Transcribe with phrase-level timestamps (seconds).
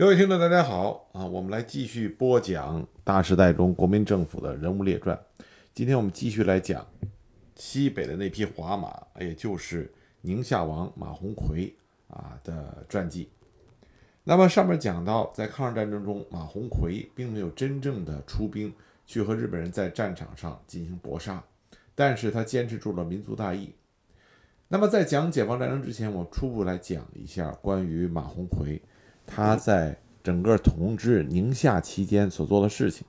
[0.00, 1.26] 各位听众，大家好啊！
[1.26, 5.20] 我们来继续播讲大时代中国民政府的人物列传。
[5.74, 6.86] 今天我们继续来讲
[7.54, 9.92] 西北的那匹华马，也就是
[10.22, 11.74] 宁夏王马鸿逵
[12.08, 13.28] 啊的传记。
[14.24, 18.72] 那么上面讲到，在抗日战争中，马鸿逵并没有真正的出兵
[19.04, 21.44] 去和日本人在战场上进行搏杀，
[21.94, 23.70] 但是他坚持住了民族大义。
[24.66, 28.80] 那么在讲解放战争之前，我初步来讲一下关于马鸿逵
[29.26, 33.06] 他在整个统治宁夏期间所做的事情。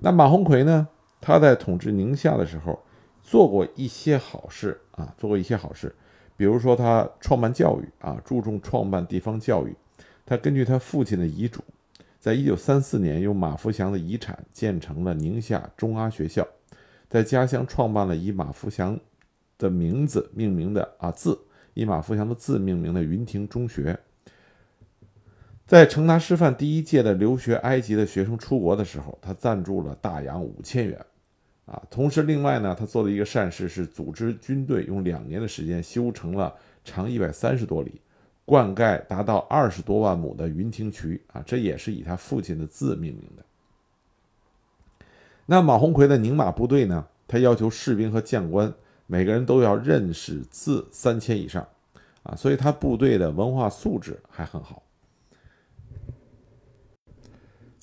[0.00, 0.88] 那马鸿逵呢，
[1.20, 2.82] 他在统治宁夏的时候
[3.22, 5.94] 做过一些好事啊，做过一些好事，
[6.36, 9.74] 比如说他创办教育啊，注重创办地方教育。
[10.24, 11.62] 他根据他父亲的遗嘱，
[12.18, 16.46] 在一九三四年用马福祥的遗产建成了宁夏中阿学校，
[17.08, 18.98] 在家乡创办了以马福祥。
[19.58, 21.40] 的名字命名的啊字
[21.72, 23.98] 以马福祥的字命名的云亭中学，
[25.66, 31.04] 在成达师范第一届的留学埃及的学生出国的时候，他赞助了大洋五千元，
[31.64, 38.00] 啊，同时另外呢，他做的一个善事是组织军队用两年的时间修成了长一百三十多里、
[38.44, 43.44] 灌溉达到二十多万亩的云亭渠，啊，这也是以他父亲的字命名的。
[45.46, 48.72] 那马鸿逵的宁马部队呢，他要求士兵和将官。
[49.08, 51.66] 每个人都要认识字三千以上，
[52.22, 54.82] 啊，所以他部队的文化素质还很好。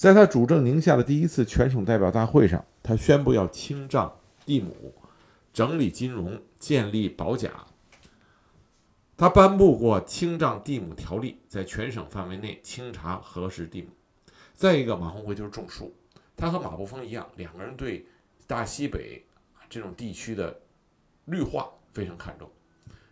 [0.04, 4.14] 在他主政宁夏的第一次全省代表大会上，他宣布要清账
[4.46, 4.94] 地亩，
[5.54, 7.66] 整理金融，建立保甲。
[9.16, 13.88] 他颁布过清账地亩条例，在全省范围内清查核实地亩。
[14.54, 15.96] 再一个，马鸿逵就是种树，
[16.36, 18.06] 他和马步峰一样，两个人对
[18.46, 19.24] 大西北
[19.70, 20.54] 这种地区的。
[21.28, 22.52] 绿化非常看重，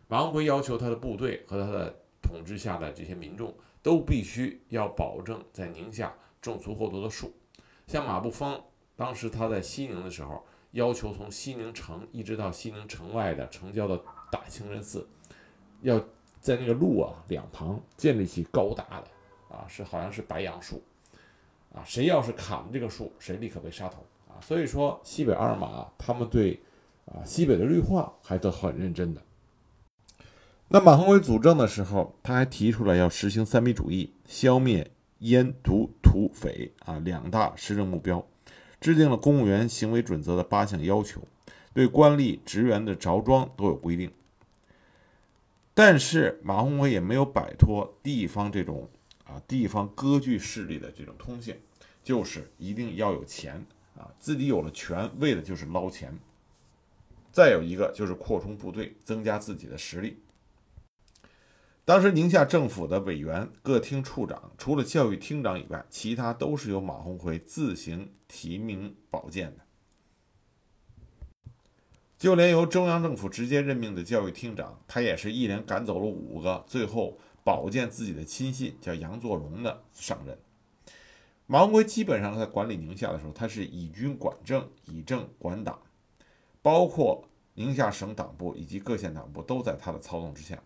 [0.10, 7.32] 马鸿逵要求他的部队和他的统治下的这些民众都必须要保证在宁夏种足够多的树。
[7.88, 8.62] 像马步峰，
[8.96, 15.08] 当时他在西宁的时候，要求从西宁城一直到西宁城外的城郊的大清真寺，
[15.82, 16.00] 要
[16.40, 20.82] 在那个路啊两旁建立起高大的啊是好像是白杨树
[21.74, 24.42] 啊，谁要是砍了这个树，谁立刻被杀头啊。
[24.42, 26.60] 所以说西北二马他们对。
[27.06, 29.22] 啊，西北的绿化还都很认真的。
[30.68, 38.28] 那马鸿逵主政的时候，他还提出来要实行三民主义，消灭烟毒土匪啊两大施政目标，
[38.82, 41.22] 制定了公务员行为准则的八项要求，
[41.74, 44.12] 对官吏职员的着装都有规定。
[45.74, 48.90] 但是马鸿逵也没有摆脱地方这种
[49.24, 51.56] 啊地方割据势力的这种通性，
[52.04, 56.14] 就是一定要有钱啊，自己有了权，为的就是捞钱。
[57.32, 60.18] 再有一个就是扩充部队，增加自己的实力。
[61.84, 69.66] 当时宁夏政府的委员、各厅处长，除了教育厅长以外，其他都是由马鸿逵自行提名保荐的。
[72.20, 80.38] 就连由中央政府直接任命的教育厅长，他也是一连赶走了五个，最后保荐自己的亲信，叫杨作荣的上任。
[81.48, 85.82] 马鸿逵基本上在管理宁夏的时候，他是以军管政，以政管党。
[86.62, 90.62] 包括宁夏省党部以及各县党部都在他的操纵之下。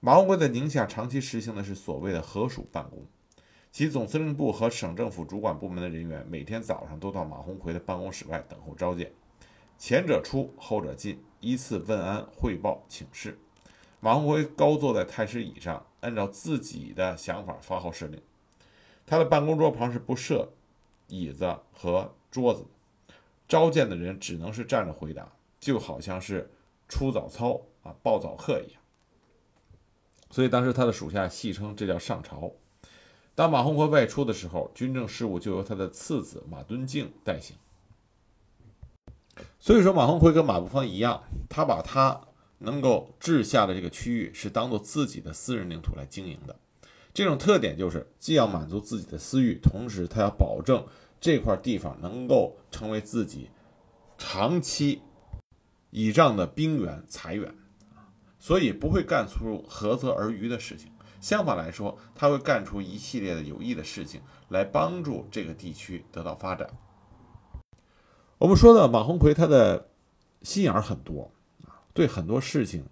[0.00, 3.06] 马鸿逵在宁夏长期实行的是所谓的合署办公，
[3.72, 9.10] 其总司令部和省政府主管部门的人员每天早上都到马鸿逵的办公室外等候召见，
[9.78, 13.38] 前者出，后者进，依次问安、汇报、请示。
[13.98, 18.20] 马鸿逵高坐在太师椅上，按照自己的想法发号施令。
[19.06, 20.52] 他的办公桌旁是不设
[21.08, 22.66] 椅子和桌子。
[23.48, 26.50] 召见的人只能是站着回答，就好像是
[26.86, 28.82] 出早操啊、报早课一样。
[30.30, 32.52] 所以当时他的属下戏称这叫上朝。
[33.34, 37.56] 当马鸿逵外出的时候，军政事务就由他的次子马敦敬代行。
[39.58, 42.20] 所以说，马鸿逵跟马步芳一样，他把他
[42.58, 46.56] 能够治下的这个区域是当做自己的私人领土来经营的。
[47.12, 50.86] 这种特点就是既要满足自己的私欲，同时他要保证。
[51.18, 53.48] 这块地方能够成为自己
[54.18, 55.00] 长期
[55.90, 57.54] 倚仗的兵源财源
[58.46, 60.88] 所以不会干出涸泽而渔的事情。
[61.20, 64.20] 相反来说，他会干出一系列的有益的事情，
[64.50, 66.70] 来帮助这个地区得到发展。
[68.38, 69.88] 我们说的马鸿逵，他的
[70.42, 71.32] 心眼儿很多，
[71.92, 72.84] 对很多事情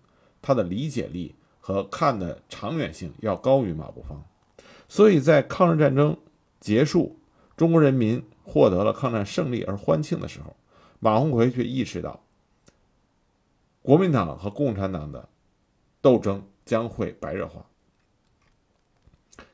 [0.43, 4.25] 他的理解力和看的长远性要高于马步芳，
[4.89, 6.19] 所以在抗日战争
[6.59, 7.21] 结束。
[7.57, 10.57] 中国人民获得了抗战胜利而欢庆的时候，
[10.99, 12.25] 马鸿逵却意识到，
[13.83, 15.29] 国民党和共产党的
[16.05, 17.65] 斗争将会白热化。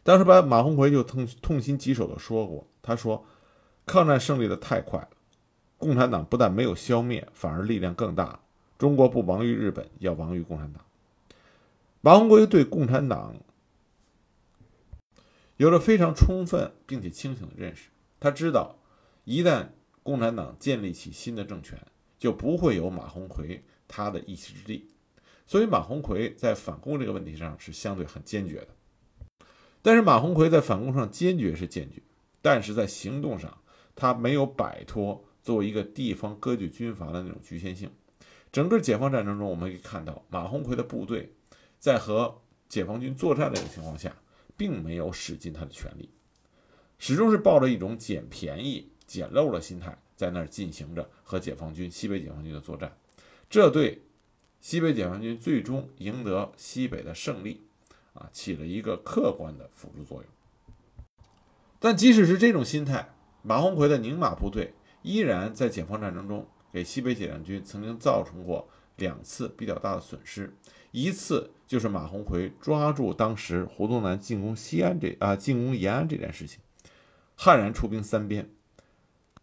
[0.02, 3.24] 当时把马鸿逵就痛痛心疾首的说过，他说
[3.86, 5.10] ：“抗战胜利的太快了，
[5.78, 8.40] 共产党不但没有消灭，反而力量更大。
[8.76, 10.84] 中国不亡于日本，要亡于共产党。”
[12.02, 13.36] 马鸿逵对共产党
[15.56, 18.76] 有着非常充分并且清醒的认识，他知道，
[19.22, 19.68] 一旦
[20.02, 21.78] 共产党建立起新的政权，
[22.18, 24.88] 就不会有马鸿逵他的一席之地。
[25.50, 28.68] 所以，马鸿逵在反攻这个问题上是相对很坚决的。
[29.82, 32.00] 但是，马鸿逵在反攻上坚决是坚决，
[32.40, 33.60] 但是在行动上，
[33.96, 37.90] 他没有摆脱作为一个地方割据军阀的那种局限性。
[38.52, 41.32] 整个解放战争中，我们可以看到，马鸿逵的部队
[41.80, 44.14] 在和解放军作战的情况下，
[44.56, 46.08] 并没有使尽他的全力，
[47.00, 52.96] 始终是抱着一种捡便宜、捡漏的心态，在那儿进行着和解放军、西北解放军的作战。
[53.48, 54.00] 这对。
[54.60, 57.62] 西北解放军最终赢得西北的胜利，
[58.12, 60.30] 啊，起了一个客观的辅助作用。
[61.78, 63.08] 但即使是这种心态，
[63.42, 70.54] 马鸿逵的宁马部队依然在解放战争中给西北解放军曾经造成过两次比较大的损失。
[70.90, 76.60] 一次就是马鸿逵抓住当时胡宗南进攻西安这啊进攻延安这件事情，
[77.34, 78.50] 悍然出兵三边，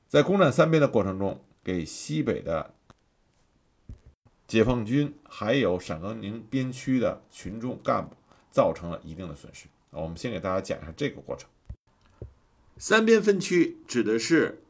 [0.07, 2.75] 在攻占三边的过程中，给西北的。
[4.47, 8.15] 解放军还有陕甘宁边区的群众干部
[8.49, 9.67] 造成了一定的损失。
[9.89, 11.49] 我们先给大家讲一下这个过程。
[12.77, 14.61] 三边分区指的是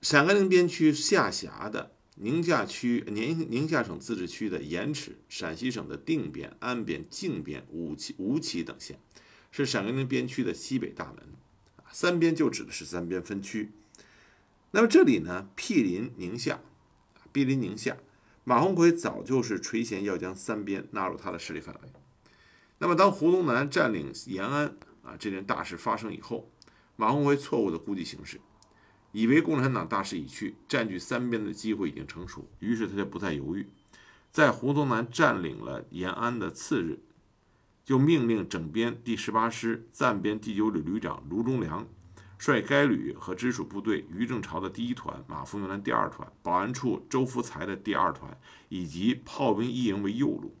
[0.00, 9.00] 陕甘宁边区下辖的宁夏区、宁宁夏省自治区的盐池、陕西省的定边、安边、靖边、吴起、吴起等县，
[9.50, 11.24] 是陕甘宁边区的西北大门。
[11.90, 13.72] 三边就指的是三边分区。
[14.70, 16.60] 那么这里呢，毗邻宁夏
[17.14, 17.96] 啊，毗邻宁夏。
[18.48, 21.92] 马鸿逵早就是垂涎要将三边纳入他的势力范围。
[22.78, 26.50] 那么，当胡宗南占领延安啊这件大事发生以后，
[26.96, 28.40] 马鸿逵错误的估计形势，
[29.12, 33.68] 以为共产党大势已去，占据三边的机会已经成熟，于是他就不再犹豫，
[34.32, 37.00] 在胡宗南占领了延安的次日，
[37.84, 41.86] 就命令整编第十八师暂编第九旅旅长卢中良。
[42.38, 48.38] 率该旅和直属部队于正朝的第一团、马福元的第二团、保安处周福才的第二团
[48.68, 50.56] 以及炮兵一营为右路，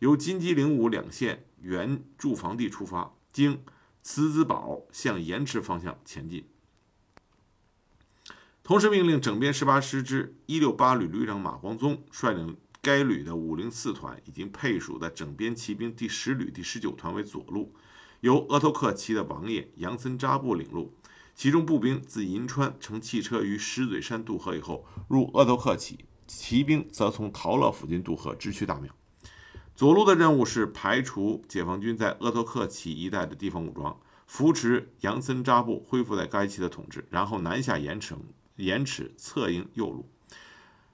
[0.00, 3.62] 由金鸡岭五两县原驻防地出发，经
[4.02, 6.44] 慈子堡向盐池方向前进。
[8.64, 17.72] 同时命令整编十八师之一六八旅旅长马光宗率领该旅的五零四团以及配属的整编骑兵第十旅第十九团为左路，
[18.20, 20.92] 由额头克旗的王爷杨森扎布领路。
[21.34, 25.96] 其中步兵自银川乘汽车于石嘴山渡河以后，入鄂托克旗；
[26.26, 28.92] 骑兵则从陶乐附近渡河，直趋大庙。
[29.74, 38.20] 左路的任务是排除解放军在鄂托克旗一带的地方武装，扶持杨森扎布恢复在该旗的统治，然后南下盐城、
[38.56, 40.08] 盐池策应右路。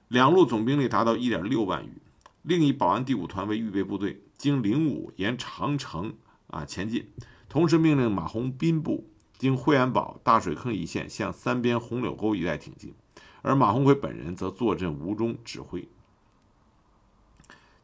[0.07, 2.01] 两路总兵力达到一点六万余。
[2.41, 6.15] 另以保安第五团为预备部队，经灵武沿长城
[6.47, 7.05] 啊前进，
[7.49, 9.11] 同时命令马鸿宾部。
[9.39, 12.93] 经惠安堡、大水坑一线向三边红柳沟一带挺进，
[13.41, 15.87] 而马鸿逵本人则坐镇吴中指挥。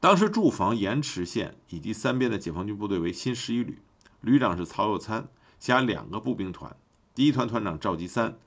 [0.01, 3.79] 当时驻防盐池县以及三边的解放军部队为新十一旅，
[4.19, 6.75] 旅长是曹有参，辖两个步兵团。
[7.15, 8.37] 第一团团长赵吉三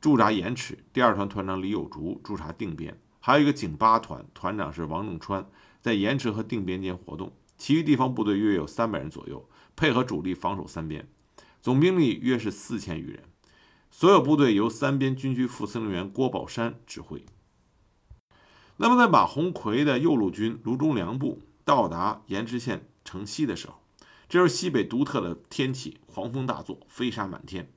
[0.00, 5.44] 驻扎盐池，第二团团长李有竹驻扎定边，还有一个警八团，团长是王正川，
[5.80, 7.32] 在盐池和定边间活动。
[7.58, 11.08] 其余地方部队约有三百人左右，配合主力防守三边。
[11.66, 13.24] 总兵力约是四千余人，
[13.90, 17.26] 所有部队由三边军区副司令员郭宝山指挥。
[18.76, 23.80] 那么，在马鸿逵的右路军卢中良部到达盐池县城西的时候，
[24.28, 27.68] 这时西北独特的天气，狂风大作，飞沙满天。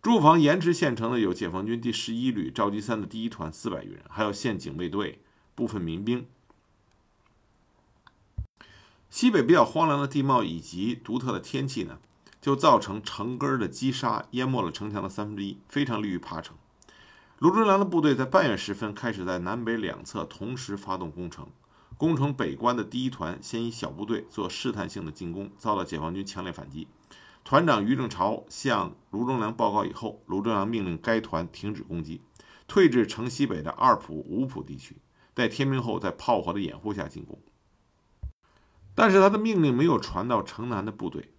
[0.00, 5.20] 驻防盐池县城的有解放军第十一旅赵吉三的第一团四百余人，还有县警卫队
[5.54, 6.26] 部分民兵。
[9.10, 11.98] 西北比较荒凉的地貌以及独特的天气呢？
[12.48, 16.56] 就造成城根的积沙淹没了城墙的三分之一，非常利于爬城。
[17.40, 21.46] 卢忠良的部队在半夜时分开始在南北两侧同时发动攻城。
[21.98, 26.88] 攻城北关的第一团先以小部队做试探性的进攻，遭到解放军强烈反击。
[27.44, 32.22] 团长于正朝向卢忠良报告以后，卢忠良命令该团停止攻击，
[32.66, 34.96] 退至城西北的二浦、五浦地区，
[35.34, 37.38] 待天明后在炮火的掩护下进攻。
[38.94, 41.30] 但是他的命令没有传到城南的部队。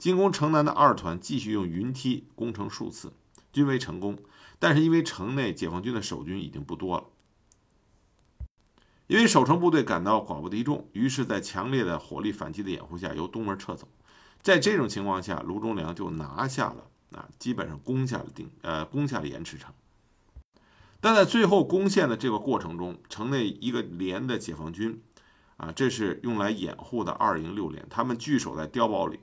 [0.00, 3.12] 进攻城南的二团继续用云梯攻城数次，
[3.52, 4.18] 均未成功。
[4.58, 7.04] 但是因为城内解放军的守军已经不多了，
[9.06, 13.86] 因为守城部队感到寡不敌众，于是，在强烈的火力反击的掩护下，由东门撤走。
[14.40, 19.72] 在这种情况下，卢中良就拿下了啊，基本上攻下了定呃攻下了盐池城。
[21.02, 25.02] 但在最后攻陷的这个过程中，城内一个连的解放军
[25.58, 29.20] 啊，这是用来掩护的二营六连，他们据守在碉堡里，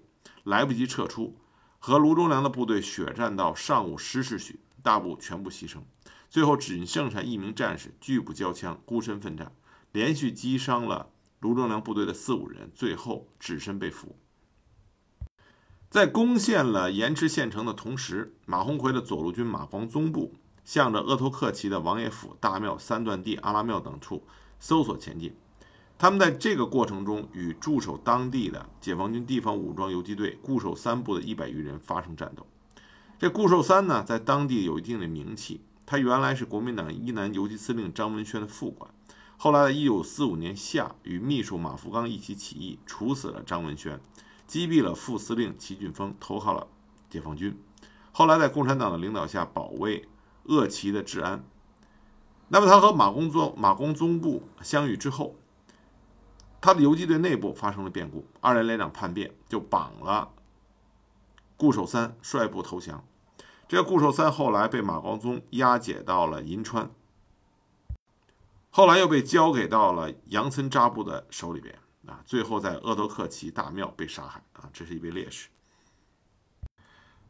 [0.47, 1.35] 来不及撤出，
[1.77, 5.79] 和卢中良的部队血战到上午十时许，大部全部牺牲，
[6.29, 9.51] 最后只剩下一名战士拒不交枪，孤身奋战，
[9.91, 11.09] 连续击伤了
[11.41, 14.15] 卢中良部队的四五人，最后只身被俘。
[15.89, 24.25] 在攻陷了盐池县城的同时，马鸿逵的左路军马光宗部向着鄂托克旗的王爷府、大庙、三段地、阿拉庙等处
[24.61, 25.35] 搜索前进。
[25.99, 32.45] 他们在这个过程中与驻守当地的解放军地方武装游击队固守三部的一百余人发生战斗。
[33.17, 35.61] 这固守三呢，在当地有一定的名气。
[35.87, 38.91] 他原来是国民党一南游击司令张文轩的副官，
[39.37, 43.99] 后来在一九四五年夏与秘书马福刚一起起义，处死了张文轩。
[44.45, 46.67] 击毙了副司令齐俊峰，投靠了
[47.09, 47.57] 解放军。
[48.11, 50.07] 后来在共产党的领导下，保卫
[50.43, 51.43] 鄂旗的治安。
[52.49, 55.35] 那么他和马公宗马公宗部相遇之后，
[56.67, 60.33] 他的游击队内部发生了变故，二连连长叛变，就绑了
[61.55, 63.05] 固守三，率部投降。
[63.69, 66.91] 这个固守三后来被马光宗押解到了银川，
[68.69, 71.73] 后来又被交给到了杨森扎布的手里边。
[72.05, 75.47] 啊，最后在鄂托克旗大庙被杀害啊，这是一位烈士。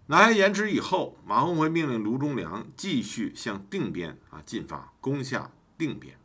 [0.07, 6.17] 拿下盐池以后，马鸿逵命令卢中良继续向定边啊进发，攻下定边。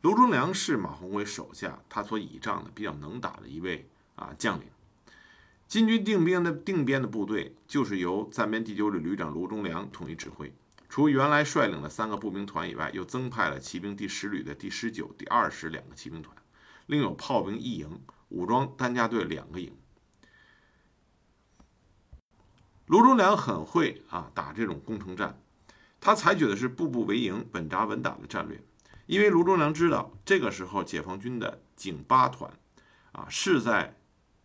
[0.00, 4.66] 卢中良是马鸿逵手下他所倚仗的比较能打的一位啊将领。
[5.66, 10.52] 金军定边的定边的部队就是由暂编第九旅旅长卢中良统一指挥，
[10.88, 16.34] 除原来率领的三个步兵团以外，又增派了骑兵第十旅的第十九、第二十两个骑兵团。
[16.86, 19.76] 另有炮兵一营，武装担架队两个营。
[22.86, 25.38] 卢中良很会啊打这种攻城战，
[26.00, 28.62] 他采取的是步步为营、稳扎稳打的战略。
[29.08, 32.52] 因为卢中良知道这个时候解放军的警八团
[33.12, 33.96] 啊是在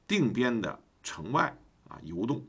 [0.07, 1.57] 定边的城外
[1.89, 2.45] 啊游动，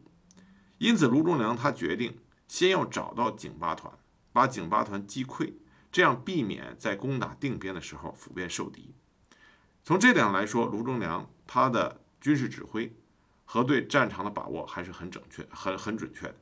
[0.79, 2.17] 因此卢中良他决定
[2.47, 3.93] 先要找到警八团，
[4.33, 5.55] 把警八团击溃，
[5.91, 8.95] 这样避免在攻打定边的时候腹背受敌。
[9.83, 12.95] 从这点来说，卢中良他的军事指挥
[13.45, 16.37] 和对战场的把握还是很准确、很很准确的。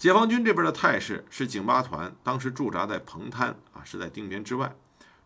[0.00, 4.74] 解放军这边的态势是，警八团当时驻扎在彭滩啊，是在定边之外，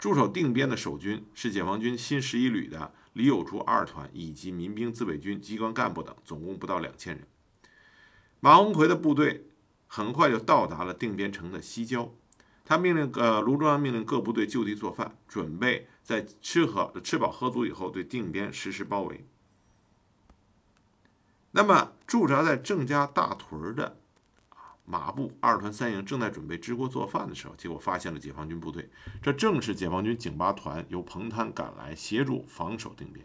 [0.01, 7.25] 驻守定边的守军是解放军新十一旅的李有柱二团以及民兵自卫军机关干部等，总共不到两千人。
[8.41, 9.47] 马鸿逵的部队
[9.87, 12.13] 很快就到达了定边城的西郊。
[12.65, 19.25] 他命令呃，卢中央命令各部队就地做饭，准备在吃喝吃饱喝足以后，对定边实施包围。
[21.53, 23.99] 那么驻扎在郑家大屯的
[24.87, 28.91] 马步二团三营正在准备支锅做饭的时候，结果发现了解放军部队。
[29.23, 33.25] 这正是解放军警八团由彭滩赶来协助防守定边，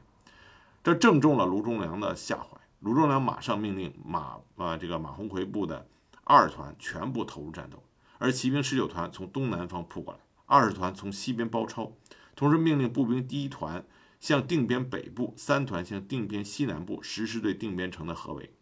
[0.82, 2.58] 这正中了卢忠良的下怀。
[2.80, 5.86] 卢忠良马上命令马啊这个马鸿逵部的
[6.24, 7.84] 二团全部投入战斗。
[8.20, 11.92] 而骑兵十九团从东南方扑过来，二十团从西边包抄，
[12.36, 13.86] 同时命令步兵第一团
[14.22, 18.54] 向定边北部，三团向定边西南部实施对定边城的合围。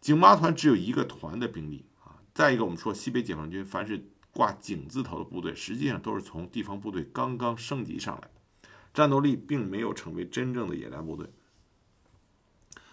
[0.00, 1.86] 警八团只有一个团的兵力。
[2.38, 8.30] 再一个，我们说西北解放军凡是挂警字头的部队，实际上都是从地方部队刚刚升级上来，
[8.94, 11.28] 战斗力并没有成为真正的野战部队。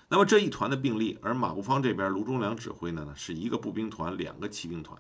[0.08, 5.00] 那么这一团的兵力，而马步芳这边卢中良指挥的呢，是一个步兵团，两个骑兵团。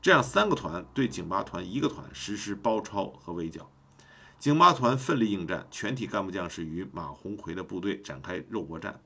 [0.00, 3.70] 这样三个团对警八团一个团实施包抄和围剿，
[4.38, 9.02] 警八团奋力应战，全体干部将士与马鸿逵的部队展开肉搏战，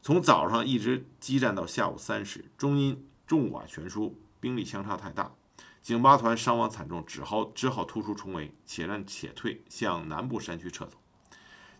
[0.00, 5.32] 从早上一直激战到下午三时，终因众寡悬殊，兵力相差太大，
[5.80, 10.98] 警八团伤亡惨重，只好只好突出重围，且战且退，向南部山区撤走。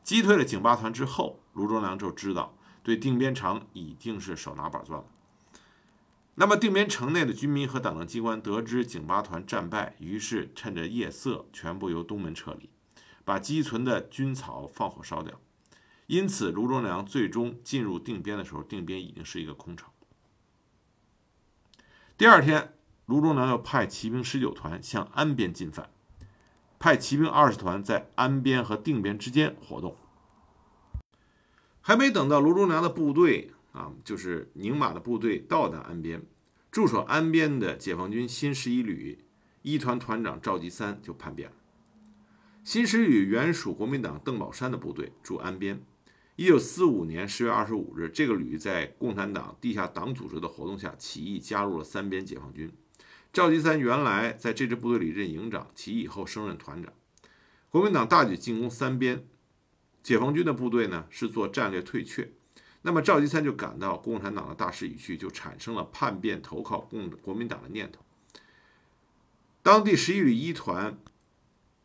[0.02, 5.04] 击退了警八团之后，卢中良就知道对定边城已经是手拿板钻了。
[6.36, 12.70] 那么定边城内的军民和党政机关得知警八团战败，于是趁着夜色，全部由东门撤离，
[13.26, 15.38] 把积存的军草放火烧掉。
[16.06, 19.91] 因此，卢中良最终进入定边的时候，定边已经是一个空城。
[22.22, 22.72] 第二天，
[23.06, 25.90] 卢中良又派骑兵十九团向安边进犯，
[26.78, 29.96] 派骑兵二十团在安边和定边之间活动。
[31.80, 33.50] 还没等到卢中良的部队。
[33.72, 36.22] 啊，就是宁马的部队到达安边，
[36.70, 39.24] 驻守安边的解放军新十一旅
[39.62, 41.56] 一团团长赵吉三就叛变了。
[42.62, 45.84] 新十一旅原属国民党邓宝山的部队驻安边，
[46.36, 52.72] 一九四五年十月二十五日，这个旅在共产党地下党组织的活动下起义，加入了三边解放军。
[53.34, 56.90] 赵吉三原来在这支部队里任营长，起义以后升任团长。
[57.68, 59.26] 国民党大举进攻三边，
[60.02, 62.32] 解放军的部队呢是做战略退却。
[62.80, 68.00] 那么赵吉三就感到共产党的大势已去，就产生了叛变投靠共国民党的念头。
[69.62, 70.98] 当第十一旅一团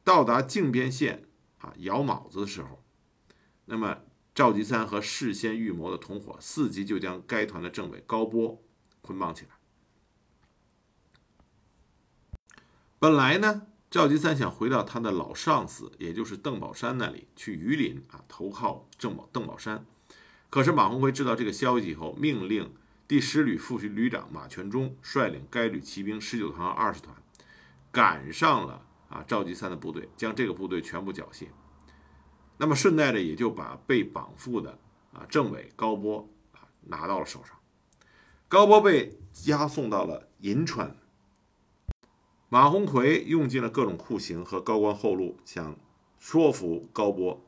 [0.06, 1.26] 到达靖边县
[1.60, 2.82] 啊窑卯子的时候，
[3.66, 4.00] 那么
[4.38, 8.62] 赵吉三和事先预谋的同伙伺机就将该团的政委高波
[9.02, 9.50] 捆绑起来。
[13.00, 19.84] 本来呢，赵吉三想回到他的老上司，也就是邓宝山那里去榆林啊投靠郑宝邓宝山。
[20.52, 22.72] 可是马鸿逵知道这个消息以后，命令
[23.08, 27.16] 第十旅副旅长马全忠率领该旅骑兵十九团和二十团，
[27.92, 31.48] 赶上了啊赵吉三的部队，将这个部队全部缴械。
[32.58, 34.78] 那么顺带着也就把被绑缚的
[35.14, 37.58] 啊政委高波啊拿到了手上。
[38.48, 40.96] 高波被押送到了银川。
[42.50, 45.76] 马鸿逵用尽了各种酷刑和高官厚禄，想
[46.18, 47.44] 说服高波。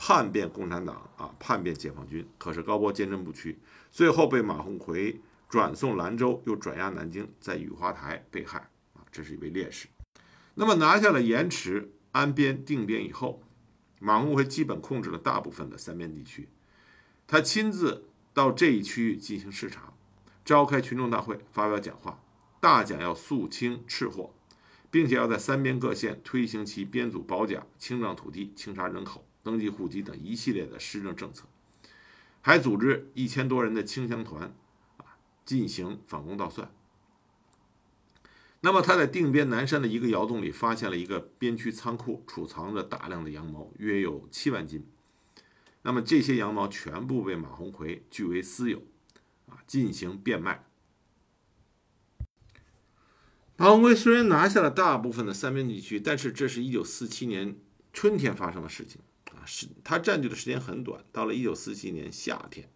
[0.00, 3.58] 叛变共产党啊，叛变解放军，可是高波坚贞不屈，
[3.90, 8.60] 最后被马鸿逵转送兰州，又转押南京，在雨花台被害
[8.94, 9.88] 啊，这是一位烈士。
[10.54, 13.42] 那么拿下了盐池、安边、定边以后，
[13.98, 16.48] 马鸿逵基本控制了大部分的三边地区，
[17.26, 19.92] 他亲自到这一区域进行视察，
[20.44, 22.22] 召开群众大会，发表讲话，
[22.60, 24.34] 大讲要肃清赤货，
[24.90, 29.24] 并且要在三边各县推行其编组保甲、清账土地、清查人口。
[29.40, 31.46] 登记户籍等一系列的施政政策，
[32.42, 34.52] 还组织一千多人的清乡团
[34.98, 36.70] 啊进行反攻倒算。
[38.60, 44.86] 那么他在定边南山的一个窑洞里发现了一个边区仓库，储藏着大量的羊毛，约有七万斤。
[45.82, 48.82] 那么这些羊毛全部被马鸿逵据为私有，
[49.46, 50.64] 啊进行变卖。
[53.56, 57.56] 马鸿逵虽然拿下了大部分的三边地区，但是这是一九四七年
[57.92, 59.00] 春天发生的事情。
[59.32, 61.04] 啊是，他占据的时间很短。
[61.12, 62.68] 到了一九四七年夏天，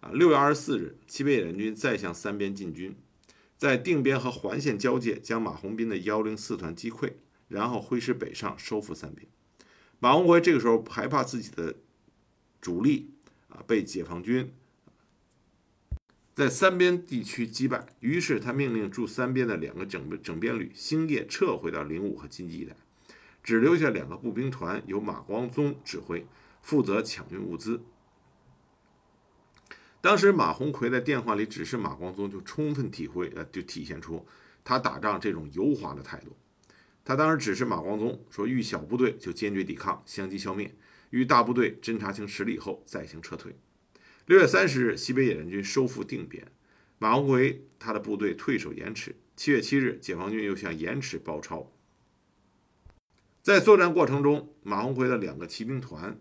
[0.00, 2.96] 啊，六月二十四日，西北野战军再向三边进军，
[3.58, 7.12] 在定边和环县交界，将马鸿宾的幺零四团击溃，
[7.48, 9.28] 然后挥师北上，收复三边。
[9.98, 11.74] 马鸿逵这个时候害怕自己的
[12.60, 13.10] 主力
[13.48, 14.52] 啊被解放军
[16.36, 22.76] 在三边地区击败，于是他命令驻三边的两个整整编旅星夜撤回到灵武和金鸡一带。
[23.42, 26.24] 只留下两个步兵团，由马光宗指挥，
[26.62, 27.82] 负责抢运物资。
[30.00, 34.24] 当时马鸿逵在电话里指示马光宗，就充分体会呃，就体现出
[34.62, 36.36] 他打仗这种油滑的态度。
[37.04, 40.68] 他当时指示马光宗说：“遇小部队就坚决抵抗，相继消灭；
[41.10, 43.56] 遇大部队侦察清实力后再行撤退。”
[44.26, 46.46] 六月三十日，西北野战军收复定边，
[46.98, 49.16] 马鸿逵他的部队退守盐池。
[49.34, 51.72] 七月七日，解放军又向盐池包抄。
[53.42, 56.18] 在作战过程中，马鸿逵的两个骑兵团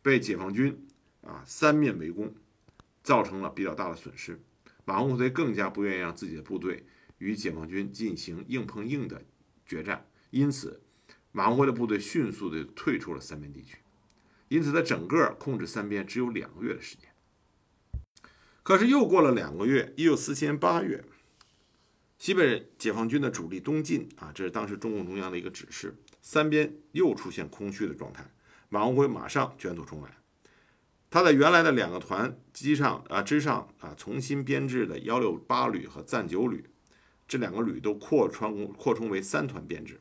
[0.00, 0.86] 被解放军
[1.22, 2.32] 啊三面围攻，
[3.08, 4.38] 造成了比较大的损失。
[4.84, 6.84] 马鸿逵更加不愿意让自己的部队
[7.16, 9.24] 与解放军进行硬碰硬的
[9.64, 10.82] 决战，因此
[11.32, 13.78] 马鸿逵的部队迅速的退出了三边地区。
[14.48, 17.08] 因此，他整个控制三边只有两个月的时间。
[18.62, 21.02] 可是又过了两个月，一九四七年八月，
[22.18, 25.96] 西北解放军的主力东进啊，这是当时中共中央的一个指示。
[26.20, 28.30] 三边又出现空虚的状态，
[28.68, 30.14] 马鸿逵马上卷土重来。
[31.10, 36.64] 他在原来的两个团机上啊之上啊，重新编制的幺六八旅和暂九旅，
[37.26, 40.00] 这两个旅都扩充扩充为三团编制。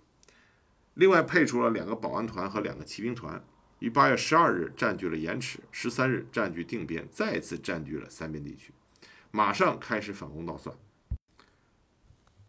[0.94, 3.44] 另外配出了两个保安团和两个骑兵团，
[3.80, 8.74] 于八月十二日占据了盐池，十三日占据定边，再次占据了三边地区，
[9.32, 10.76] 马上开始反攻倒算。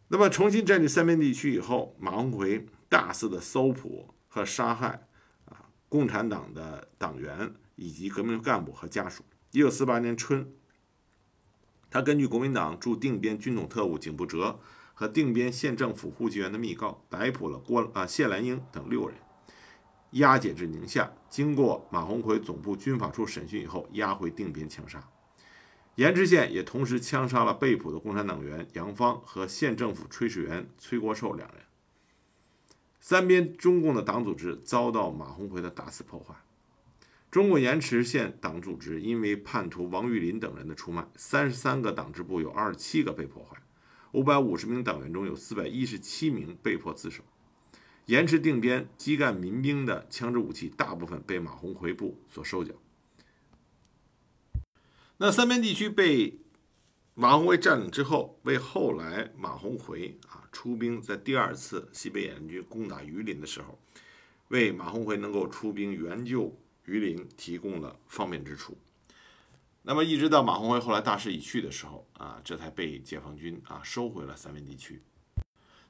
[0.08, 2.66] 那么重新占据三边地区以后，马鸿逵。
[2.90, 5.06] 大肆的搜捕和杀害，
[5.88, 9.24] 共产党的党员以及革命干部和家属。
[9.52, 10.52] 一九四八年春，
[11.90, 14.60] 他根据国民党驻定边军统特务景步哲
[14.92, 19.16] 和定边县政府户籍员的密告，逮捕了郭啊谢兰英等六人，
[20.10, 21.12] 押解至宁夏。
[21.30, 25.08] 经过马鸿逵总部军法处审讯以后，押回定边枪杀。
[25.94, 31.62] 盐池县也同时枪杀了被捕的共产党员杨芳和县政府炊事员崔国寿两人。
[33.08, 36.34] 三边中共的党组织遭到马鸿逵的大肆破坏。
[37.30, 43.56] 中共盐池县党组织因为叛徒王玉林等人的出卖，三十三个党支部有二十七个被破坏，
[44.12, 47.24] 五百五十名党员中有四百一十七名被迫自首。
[48.04, 52.74] 盐池定边基干民兵的枪支武器大部分被马鸿逵部所收缴。
[55.16, 56.38] 那三边地区被
[57.20, 63.76] 马鸿逵占领之后，为后来马鸿逵啊出兵在第二次西北野战军攻打榆林的时候，
[64.50, 68.78] 为马鸿逵能够出兵援救榆林提供了方便之处。
[69.82, 75.02] 那么一直到马鸿逵后来大势已去的时候啊，这才被解放军啊收回了三边地区。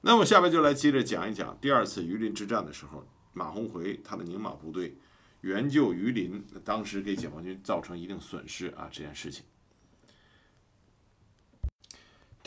[0.01, 4.97] 那么下面就来接着讲一讲第二次榆林之战的时候，马鸿逵他的宁马部队
[5.43, 9.45] 援救榆林，当时给解放军造成一定损失啊这件事情。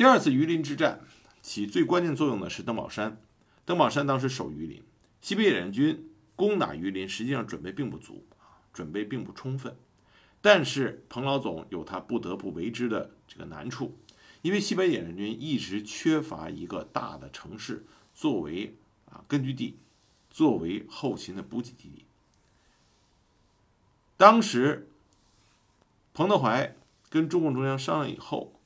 [0.01, 1.01] 第二次榆林之战
[1.43, 3.21] 起最关键作用的是邓宝山。
[3.65, 4.81] 邓宝山当时守榆林，
[5.21, 9.77] 西北野战军攻打榆林，实际上准备并不足啊准备并不充分。
[10.41, 13.95] 但是彭老总有他不得不为之的这个难处，
[14.41, 18.75] 因为西北野战军一直缺乏一个大的城市作为
[19.07, 19.77] 啊根据地，
[20.31, 22.05] 作为后勤的补给基地。
[24.17, 24.89] 当时
[26.11, 26.75] 彭德怀
[27.07, 28.59] 跟中共中央商量以后，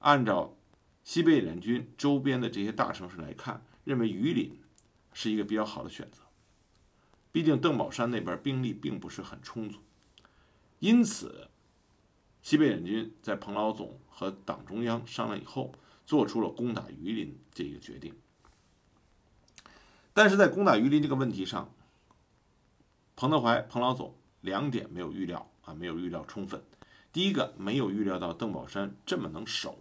[0.00, 0.54] 按照
[1.04, 4.60] 西北野战军周边的这些大城市来看，认为榆林
[5.12, 6.22] 是一个比较好的选择。
[7.32, 9.80] 毕竟邓宝山那边兵力并不是很充足，
[10.78, 11.48] 因此
[12.42, 15.72] 西北野战军在彭老总和党中央商量以后，
[16.04, 18.14] 做出了攻打榆林这个决定。
[20.12, 21.72] 但是在攻打榆林这个问题上，
[23.16, 26.62] 彭德怀、彭老总两点没有预料啊，没有预料充分。
[27.12, 29.78] 第一个，没有预料到邓宝山这么能守。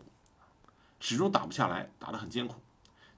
[1.01, 2.61] 始终打不下来，打得很艰苦。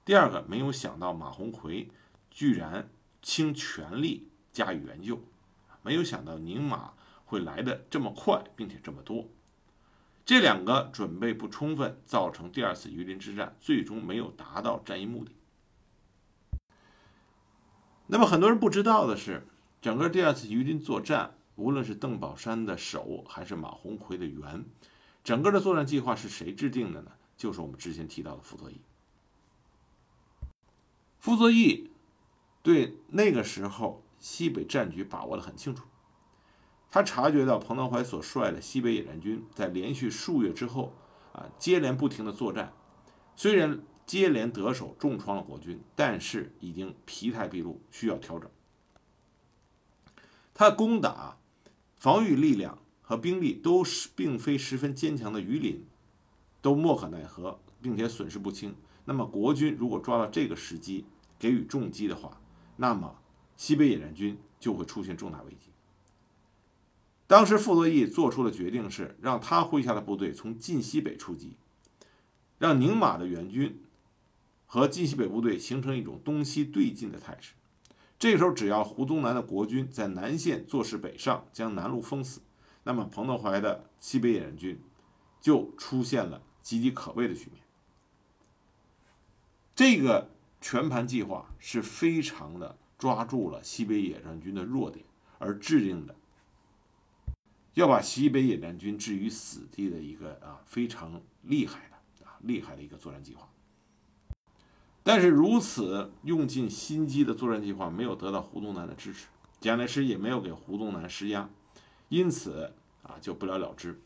[0.06, 1.90] 第二个，没有想到马鸿逵
[2.30, 2.88] 居然
[3.20, 5.22] 倾全力加以援救，
[5.82, 6.94] 没有想到宁马
[7.26, 9.28] 会来的这么快，并且这么多。
[10.24, 15.32] 这两个准备不充分，造成第二次榆林之战最终没有达到战役目的。
[18.06, 19.46] 那么很多人不知道的是，
[19.82, 24.64] 整个第二次榆林作战，无论是邓宝山的守，还是马鸿逵的援，
[25.22, 27.12] 整个的作战计划是谁制定的呢？
[27.44, 28.80] 就是我们之前提到的傅作义。
[31.18, 31.90] 傅作义
[32.62, 35.84] 对那个时候西北战局把握的很清楚，
[36.90, 40.94] 他察觉到彭德怀所率的西北野战军在连续数月之后
[41.34, 42.72] 啊接连不停的作战，
[43.36, 48.50] 虽然接连得手，重创了国军，但是已经疲态毕露，需要调整。
[50.54, 51.36] 他攻打
[51.98, 55.86] 防御力量和兵力都是并非十分坚强的榆林。
[56.64, 58.74] 都莫可奈何，并且损失不轻。
[59.04, 61.04] 那么国军如果抓到这个时机
[61.38, 62.40] 给予重击的话，
[62.76, 63.18] 那么
[63.54, 65.72] 西北野战军就会出现重大危机。
[67.26, 71.58] 当时傅作义做出的决定是，让他麾下的部队从晋西北出击，
[72.58, 73.82] 让宁马的援军
[74.64, 77.52] 和晋西北部队形成一种东西对进的态势。
[78.18, 82.40] 这时候，只要胡宗南的国军在南线坐势北上，将南路封死，
[82.84, 84.80] 那么彭德怀的西北野战军
[85.42, 86.40] 就出现了。
[86.64, 87.62] 岌岌可危的局面。
[89.76, 95.04] 这个全盘计划是非常的抓住了西北野战军的弱点
[95.38, 96.14] 而制定的，
[97.74, 103.48] 要把西北野战军置于死地的一个啊非常厉害的啊厉害的一个作战计划。
[105.02, 109.26] 但是如此用尽心机的作战计划没有得到胡宗南的支持，
[109.60, 111.50] 蒋介石也没有给胡宗南施压，
[112.08, 112.72] 因此
[113.02, 114.00] 啊就不了了之。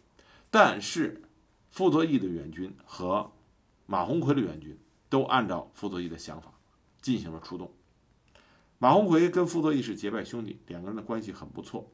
[0.51, 1.23] 但是。
[1.70, 3.31] 傅作义的援军和
[3.87, 4.78] 马鸿逵的援军
[5.09, 6.52] 都按照傅作义的想法
[7.00, 7.72] 进行了出动。
[8.78, 11.90] 马鸿逵跟傅作义是结拜兄弟，两个人的关系很不错。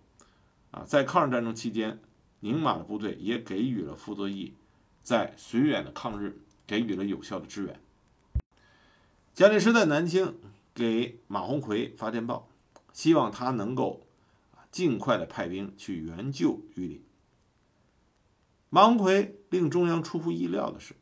[0.70, 2.00] 啊，在抗日战争期间，
[2.40, 4.54] 宁马的部队也给予了傅作义
[5.02, 7.80] 在绥远的抗日给予了有效的支援。
[9.34, 10.36] 蒋介石在南京
[10.74, 12.48] 给马鸿逵发电报，
[12.92, 14.06] 希望他能够
[14.70, 17.02] 尽快的派兵去援救榆林。
[18.68, 20.94] 马鸿逵令中央出乎意料的是，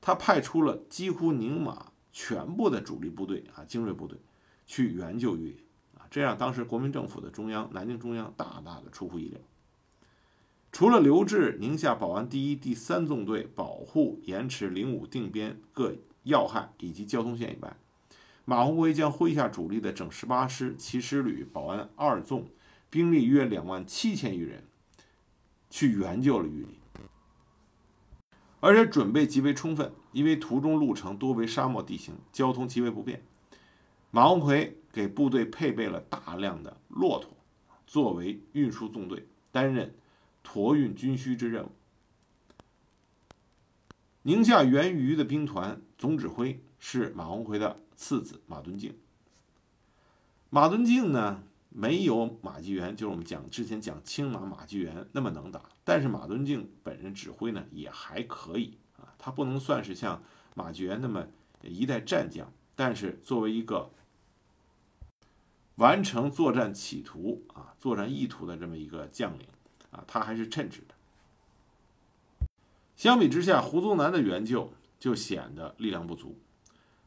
[0.00, 4.18] 他派出了几乎宁马全部的主力部队啊，精锐部队
[4.66, 5.58] 去援救榆林
[5.98, 9.38] 啊，这让当时国民政府的中央南京中央大大的出乎意料。
[10.72, 17.76] 除了留置宁夏保安第一、第三纵队保护盐池、灵武、定边各要害以及交通线以外，
[18.44, 22.48] 马鸿逵将麾下主力的整十八师、骑师旅、保安二纵
[22.90, 24.64] 兵力约两万七千余人，
[25.70, 26.75] 去援救了榆林。
[28.60, 33.22] 而且准备极为充分，因为途中路程多为沙漠地形，交通极为不便。
[34.10, 37.36] 马鸿逵给部队配备了大量的骆驼，
[37.86, 39.94] 作为运输纵队，担任
[40.42, 41.70] 驮运军需之任务。
[44.22, 48.94] 宁夏援渝的兵团总指挥是马鸿逵的次子马敦敬。
[50.50, 51.42] 马敦敬呢，
[51.78, 60.22] 没有马继元，就是我们讲之前讲青马马继元那么能打，但是马敦敬本人指挥呢也还可以啊，他不能算是像
[60.54, 61.26] 马继元那么
[61.60, 63.90] 一代战将，但是作为一个
[65.74, 69.46] 完成作战企图啊、作战意图的这么一个将领
[69.90, 70.94] 啊，他还是称职的。
[72.96, 76.38] 相比之下，胡宗南的援救就显得力量不足，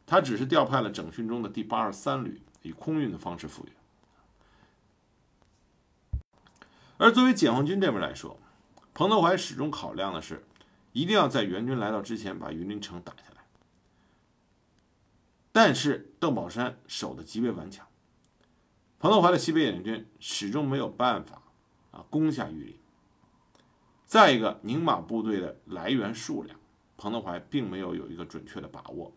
[0.05, 3.73] 他只是调派了整训中的第八十三旅，以空运的方式复员。
[6.99, 8.38] 而作为解放军这边来说，
[8.93, 10.45] 彭德怀始终考量的是，
[10.91, 13.45] 一定要在援军来到之前把榆林城打下来。
[15.53, 17.88] 但是邓宝山守得极为顽强，
[18.99, 21.41] 彭德怀的西北野战军始终没有办法
[21.91, 22.77] 啊攻下榆林。
[24.05, 26.59] 再一个，宁马部队的来源数量，
[26.97, 29.15] 彭德怀并没有有一个准确的把握。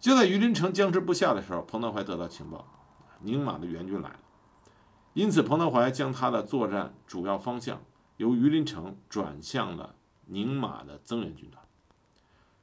[0.00, 2.66] 就在榆林城僵持不下的时候，彭德怀得到情报，
[3.20, 4.18] 宁马的援军来了。
[5.14, 7.80] 因此，彭德怀将他的作战主要方向
[8.16, 9.94] 由榆林城转向了
[10.26, 11.64] 宁马的增援军团。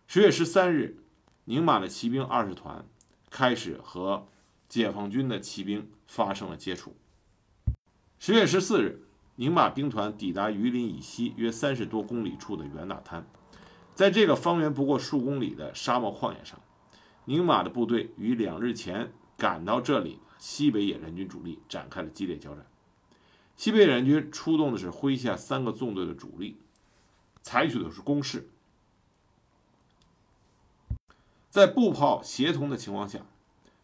[0.05, 0.97] 十月十三日，
[1.45, 2.85] 宁马的骑兵二十团
[3.29, 4.27] 开始和
[4.67, 6.93] 解放军的骑兵发生了接触。
[8.19, 9.01] 十月十四日，
[9.37, 13.25] 宁马兵团抵达榆林以西约三十多公里处的袁大滩，
[13.95, 16.59] 在这个方圆不过数公里的沙漠旷野上，
[17.23, 20.19] 宁马的部队于两日前赶到这里。
[20.41, 22.65] 西北野战军主力展开了激烈交战。
[23.55, 26.57] 西北野战军出动的是麾下三个纵队的主力，
[27.43, 28.49] 采取的是攻势，
[31.51, 33.27] 在步炮协同的情况下，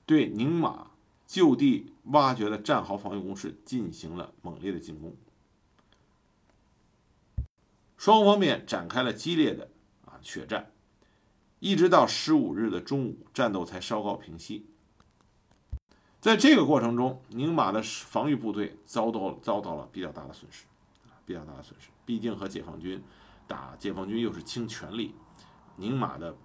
[0.07, 0.87] 对宁马
[1.27, 5.15] 就地挖掘的战壕防御工事进行了猛烈的进攻。
[7.97, 9.69] 双方面展开了激烈的
[10.05, 10.71] 啊血战，
[11.59, 14.65] 一直到十五日的中午，战斗才稍告平息。
[16.19, 20.65] 在这个过程中，宁马的防御部队遭到遭到了比较大的损失，
[21.25, 21.89] 比较大的损失。
[22.05, 23.01] 毕竟和解放军
[23.47, 25.13] 打，解放军又是倾全力，
[25.75, 26.35] 宁马的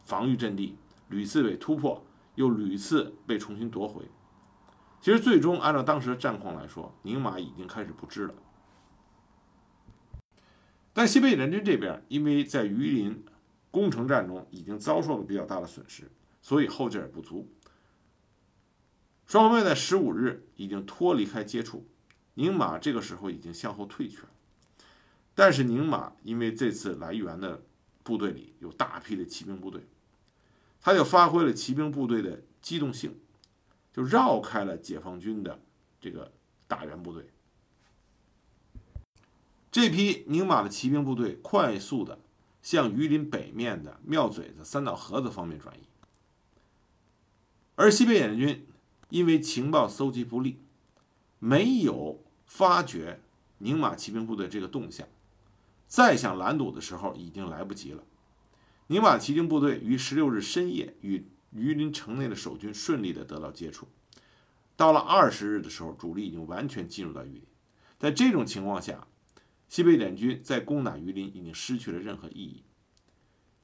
[0.00, 0.76] 防御阵地
[1.08, 2.02] 屡次被突破，
[2.36, 4.02] 又屡次被重新夺回。
[5.00, 8.34] 其实，最终按照当时的战况来说，宁马已经开始不支了。
[10.92, 13.24] 但西北野战军这边，因为在榆林
[13.70, 16.10] 攻城战中已经遭受了比较大的损失，
[16.40, 17.46] 所以后劲儿不足。
[19.28, 21.86] 双方在十五日已经脱离开接触，
[22.32, 24.28] 宁马这个时候已经向后退去了。
[25.34, 27.62] 但是宁马因为这次来援的
[28.02, 29.86] 部队里有大批的骑兵部队，
[30.80, 33.20] 他就发挥了骑兵部队的机动性，
[33.92, 35.60] 就绕开了解放军的
[36.00, 36.32] 这个
[36.66, 37.28] 大援部队。
[39.70, 42.18] 这批宁马的骑兵部队快速的
[42.62, 45.82] 向榆林北面的庙嘴子、三道河子方面转移，
[47.74, 48.64] 而西北野战军。
[49.10, 50.60] 因为情报搜集不利，
[51.38, 53.20] 没有发觉
[53.58, 55.08] 宁马骑兵部队这个动向，
[55.86, 58.04] 再想拦堵的时候已经来不及了。
[58.88, 63.88] 宁马骑兵部队于十六日深夜与榆林城内的守军顺利的得到接触，
[64.76, 67.42] 到了二十日的时候，主力已经完全进入到榆林。
[67.98, 69.06] 在这种情况下，
[69.68, 72.62] 西北联军在攻打榆林已经失去了任何意义。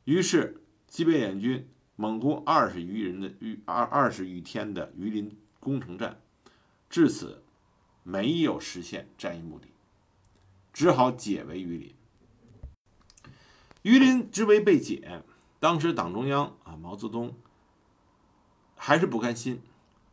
[0.04, 1.68] 于是，西北联军。
[1.96, 6.20] 猛攻二十余人的余二二十余天的榆林攻城战，
[6.90, 7.44] 至此
[8.02, 9.68] 没有实现战役目的，
[10.72, 11.94] 只好解围榆林。
[13.82, 15.22] 榆林之围被解，
[15.60, 17.34] 当时党中央啊毛泽东
[18.74, 19.62] 还是不甘心，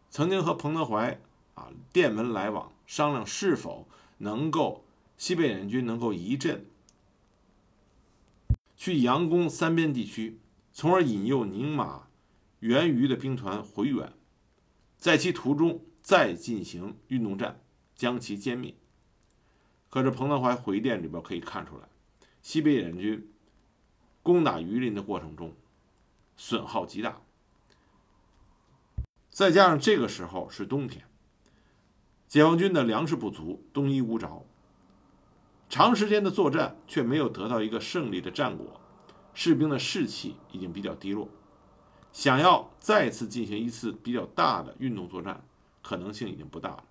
[0.10, 1.20] 曾经和彭德怀
[1.56, 3.88] 啊电文来往，商量是否
[4.20, 4.86] 能够
[5.18, 6.66] 西北联军能够一阵
[8.78, 10.38] 去佯攻三边地区。
[10.72, 12.08] 从而引诱宁马
[12.60, 14.14] 援余的兵团回援，
[14.98, 17.62] 在其途中再进行运动战，
[17.96, 18.76] 将其歼灭。
[19.90, 21.90] 可是彭德怀回电里边可以看出来，
[22.42, 23.32] 西北野战军
[24.24, 25.54] 攻打榆林的过程中
[26.38, 27.22] 损耗极大，
[29.30, 31.04] 再加上这个时候是冬天，
[32.28, 34.46] 解放军的粮食不足，冬衣无着，
[35.68, 38.81] 长时间的作战却没有得到一个胜利的战果。
[39.34, 41.30] 士兵的士气已经比较低落，
[42.12, 45.44] 想要再次进行一次比较大的运动作战，
[45.82, 46.84] 可能性已经不大了。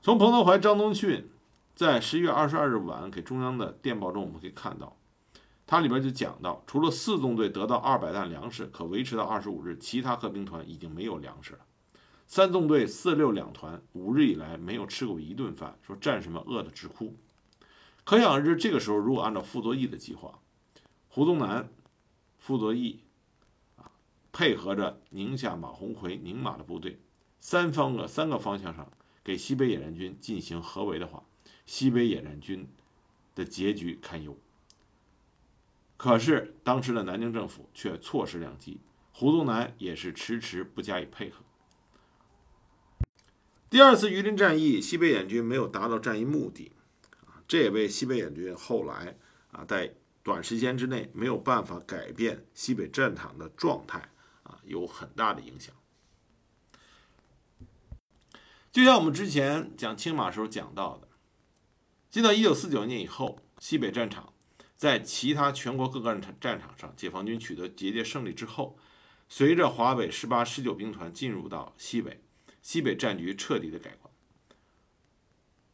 [0.00, 1.30] 从彭德怀、张宗逊
[1.74, 4.96] 在十一月二十二日晚给中央的电报中，我们可以看到，
[5.64, 11.60] 它里边就讲到，除了四纵队得到二百担粮食，可维持到二十五日，其他各兵团已经没有粮食了。
[12.26, 17.14] 三纵队四六两团五日以来没有吃过一顿饭，说战士们饿得直哭。
[18.04, 20.40] 可想而知，这个时候如果按照傅作义的计划，
[21.08, 21.68] 胡宗南、
[22.38, 23.00] 傅作义
[23.76, 23.90] 啊，
[24.32, 26.98] 配合着宁夏马鸿逵、宁马的部队，
[27.38, 28.90] 三方个三个方向上
[29.22, 31.22] 给西北野战军进行合围的话，
[31.64, 32.68] 西北野战军
[33.34, 34.36] 的结局堪忧。
[35.96, 38.80] 可是当时的南京政府却错失良机，
[39.12, 41.44] 胡宗南也是迟迟不加以配合。
[43.70, 46.72] 第二次榆林战役，西北野军没有达到战役目的，
[47.52, 49.14] 这也为西北野军后来
[49.50, 54.08] 啊在短时间之内没有办法改变西北战场的状态
[54.42, 55.74] 啊有很大的影响。
[58.70, 61.08] 就像我们之前讲青马时候讲到的，
[62.08, 64.32] 进到一九四九年以后，西北战场。
[64.74, 68.78] 在其他全国各个战战场上，解放军取得节节胜利之后，
[69.28, 72.24] 随着华北十八、十九兵团进入到西北，
[72.62, 74.10] 西北战局彻底的改观。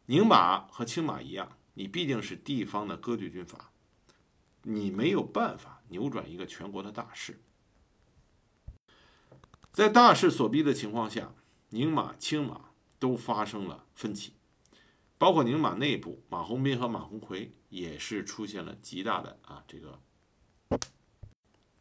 [0.07, 3.71] 宁马和青马一样，你毕竟是地方的割据军阀，
[4.65, 7.41] 你没有办法扭转一个全国的大势。
[9.73, 11.33] 在大势所逼的情况下，
[11.69, 14.33] 宁马、青马都发生了分歧。
[15.19, 20.01] 包括宁马内部，马鸿宾和马鸿逵也是出现了极大的啊这个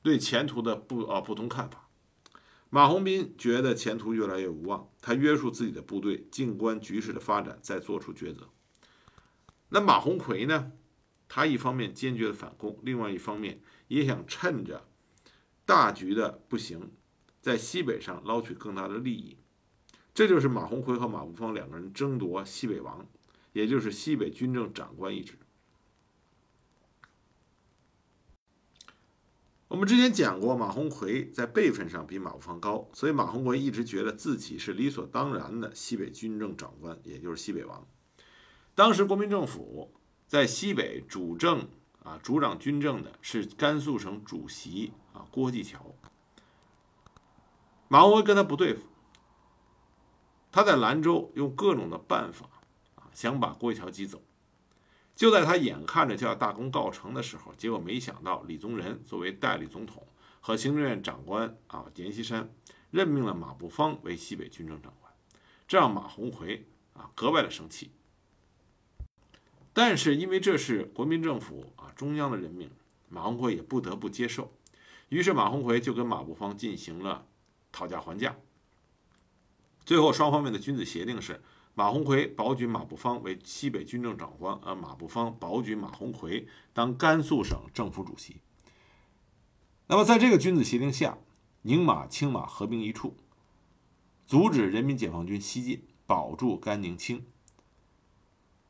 [0.03, 1.89] 对前途的不啊不同看法。
[2.69, 8.47] 马鸿宾觉得前途越来越无望，他约束自己的部队，静观局势的发展，再做出抉择。
[9.69, 10.71] 那马鸿逵呢？
[11.27, 14.87] 他一方面坚决的反攻，另外一方面也想趁着
[15.65, 16.91] 大局的不行，
[17.41, 19.37] 在西北上捞取更大的利益。
[20.13, 23.07] 这就是马鸿逵和马步芳两个人争夺西北王。
[23.53, 25.33] 也就是西北军政长官一职。
[29.67, 37.87] 我们之前讲过，马鸿逵在辈分上比马步芳高，所以马鸿逵一直觉得自己是理所当然的西北军政长官，也就是西北王。
[38.77, 39.91] 当时国民政府
[40.27, 41.67] 在西北主政
[42.03, 45.95] 啊，主掌军政的是甘肃省主席啊郭继桥。
[47.87, 48.85] 马鸿逵跟他不对付，
[50.51, 52.45] 他在兰州用各种的办法
[52.93, 53.09] 啊。
[53.15, 54.21] 想把郭继桥挤走，
[55.15, 60.05] 就在他眼看着就要大功告成的时候，结果没想到李宗仁作为代理总统
[60.39, 62.47] 和行政院长官啊，阎锡山
[62.91, 65.11] 任命了马步芳为西北军政长官，
[65.67, 67.89] 这让马鸿逵啊格外的生气。
[69.77, 72.71] 但是因为这是国民政府啊中央的任命，
[73.09, 74.51] 马鸿逵也不得不接受。
[75.09, 77.27] 于是马鸿逵就跟马步芳进行了
[77.71, 78.35] 讨价还价，
[79.85, 81.43] 最后双方面的君子协定是。
[81.75, 88.37] 马鸿逵保举马步芳为西北军政长官，而马步芳保举马鸿逵当甘肃省政府主席。
[89.85, 91.19] 那么，在这个君子协定下，
[91.61, 93.15] 宁马、青马合并一处，
[94.25, 97.27] 阻止人民解放军西进，保住甘宁青。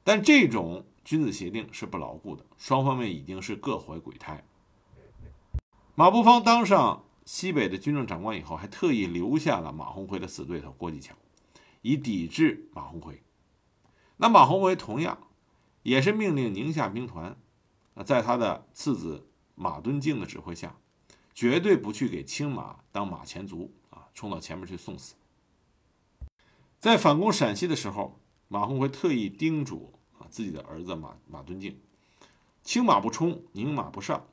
[0.04, 4.44] 但这种君子协定是不牢固的，双方面已经是各怀鬼胎。
[5.96, 11.16] 马步芳当上西北的军政长官以后，还特意留下了马鸿逵的死对头郭继强。
[11.82, 13.22] 以抵制马鸿逵，
[14.18, 15.18] 那马鸿逵同样
[15.82, 17.38] 也是命令宁夏兵团，
[18.06, 20.76] 在他的次子马敦敬的指挥下，
[21.34, 25.16] 绝对不去给青马当马前卒啊，冲到前面去送死。
[26.82, 31.80] 在反攻陕西的时候，马鸿逵特意叮嘱啊自己的儿子马马敦敬，
[32.64, 34.28] 青马不冲，宁马不上。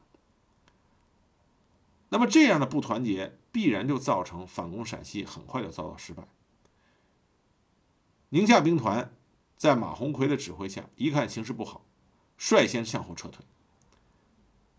[2.10, 6.26] 那么这样的不团结，必然就造成反攻陕西很快就遭到失败。
[8.28, 9.12] 宁夏兵团
[9.56, 11.84] 在马鸿逵的指挥下，一看形势不好，
[12.36, 13.44] 率先向后撤退。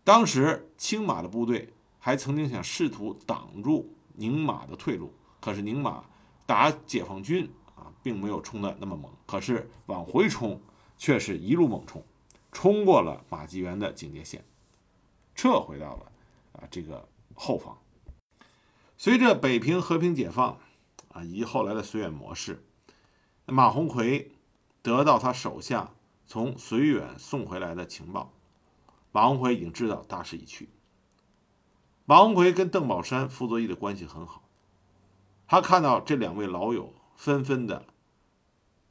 [0.04, 6.04] 当时青马的部队还曾经想试图挡住宁马的退路，可是宁马
[6.46, 10.60] 打解放军啊，并没有冲的那么猛，可是往回冲
[10.96, 12.02] 却是一路猛冲，
[12.52, 14.44] 冲过了马继元的警戒线，
[15.34, 16.12] 撤回到了
[16.52, 17.78] 啊这个后方。
[18.98, 20.58] 随着北平和平解放
[21.12, 22.62] 啊，以及后来的绥远模式。
[23.44, 24.32] 马鸿逵
[24.82, 25.92] 得到他手下
[26.26, 28.32] 从绥远送回来的情报，
[29.12, 30.68] 马鸿逵已经知道大势已去。
[32.06, 34.42] 马鸿逵跟邓宝山、傅作义的关系很好，
[35.46, 37.84] 他看到这两位老友纷纷的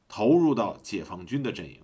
[0.08, 1.82] 投入到解放军的阵营，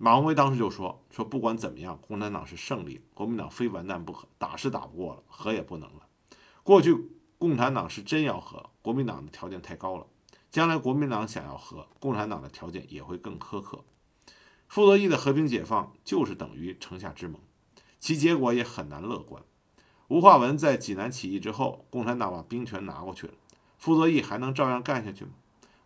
[0.00, 6.06] 马鸿逵当时就说：“说不管怎么样，共产党是胜利，国民党非完蛋不可，打是打不过了，和也不能了。
[6.62, 10.06] 过去共产党是真要和，国民党的条件太高了。”
[10.50, 13.84] 将来国民党想要和共产党的条件也会更苛刻。
[14.68, 17.40] 傅作义的和平解放就是等于城下之盟，
[17.98, 19.42] 其结果也很难乐观。
[20.06, 23.34] 吴化文在济南起义之后，共产党把兵权拿过去了，
[23.76, 25.32] 傅作义还能照样干下去吗？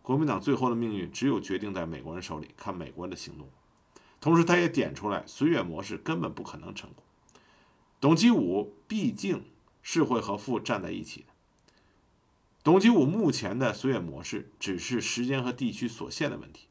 [0.01, 3.49] 国民党最后的命运只有决定在美国人手里，看美国人的行动。
[4.23, 7.03] 同时，他也点出来，绥远模式根本不可能成功。
[7.99, 9.43] 董其武毕竟
[9.81, 11.27] 是会和傅站在一起的。
[12.63, 16.69] 董其武目前的绥远模式只是时间和地区所限的问题，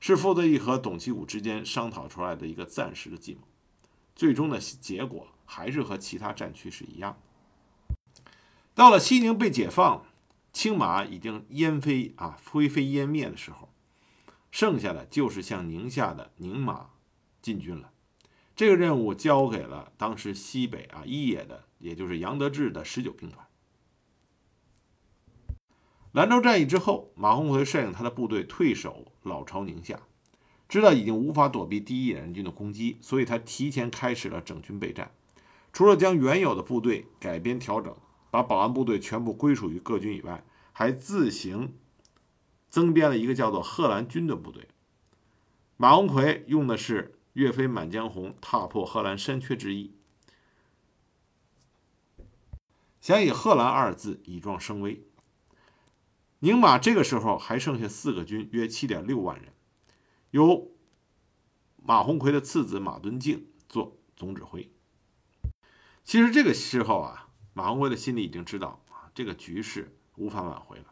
[0.00, 3.42] 是傅作义和董其武之间商讨出来的一个暂时的计谋，
[4.16, 8.32] 最终的结果还是和其他战区是一样的。
[8.74, 10.06] 到了西宁被解放，
[10.54, 13.68] 青马已经烟飞啊灰飞烟灭的时候，
[14.52, 16.90] 剩下的就是向宁夏的宁马
[17.40, 17.90] 进军了。
[18.54, 23.44] 这个任务交给了当时西北啊一野的，也就是杨得志的十九兵团。
[26.12, 29.98] 兰州战役之后，马鸿逵率领他的部队退守老巢宁夏，
[30.68, 35.10] 知道已经无法躲避第一野战军的攻击，所以他提前开始了整军备战。
[35.72, 37.96] 除了将原有的部队改编调整，
[38.30, 41.72] 把保安部队全部归属于各军以外，还自行
[42.72, 44.66] 增编了一个叫做贺兰军的部队。
[45.76, 49.94] 马鸿逵用的是“岳飞满江红，踏破贺兰山缺”之意，
[53.02, 55.04] 想以“贺兰”二字以壮声威。
[56.38, 59.52] 宁马这个时候还剩下四个军，约七点六万人，
[60.30, 60.72] 由
[61.76, 64.72] 马鸿逵的次子马敦敬做总指挥。
[66.02, 70.91] 其实这个时候啊，马鸿逵的心里已经知道啊，这个局势无法挽回了。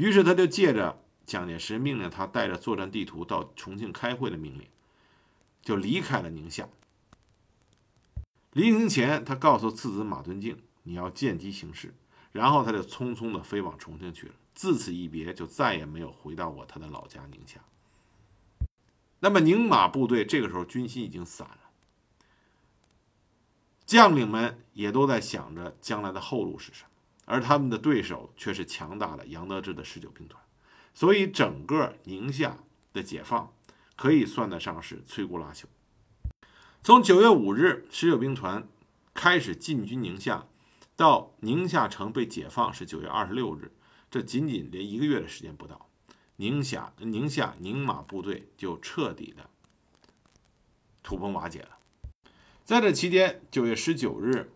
[0.00, 4.66] 于是他就借着蒋介石命令他带着作战地图到重庆开会的命令，
[5.60, 6.66] 就离开了宁夏。
[8.54, 11.92] 临行前，他告诉次子马敦敬：“你要见机行事。”
[12.32, 14.34] 然后他就匆匆地飞往重庆去了。
[14.54, 17.60] 自此一别，就再也没有回到过他的老家宁夏。
[19.18, 21.58] 那么宁马部队这个时候军心已经散了，
[23.84, 26.89] 将领们也都在想着将来的后路是什么，
[27.30, 30.42] 而他们的对手却是强大的杨得志的十九兵团，
[30.92, 32.58] 所以整个宁夏
[32.92, 33.54] 的解放
[33.94, 35.66] 可以算得上是摧枯拉朽。
[36.82, 38.66] 从九月五日十九兵团
[39.14, 40.48] 开始进军宁夏，
[40.96, 43.70] 到宁夏城被解放是九月二十六日。
[44.10, 45.88] 这仅仅连一个月的时间不到，
[46.34, 49.48] 宁夏宁夏宁马部队就彻底的
[51.04, 51.78] 土崩瓦解了。
[52.64, 54.50] 在这期间，九月十九日，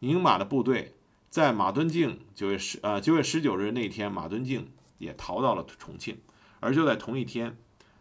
[0.00, 0.94] 宁马的部队
[1.30, 6.20] 在马敦敬九月十呃九月十九日那天，马敦敬也逃到了重庆。
[6.60, 7.56] 而就在同一天，